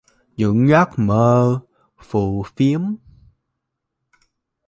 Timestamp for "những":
0.37-0.67